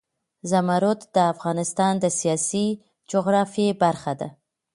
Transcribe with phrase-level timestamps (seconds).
[0.51, 2.65] زمرد د افغانستان د سیاسي
[3.11, 4.29] جغرافیه برخه ده.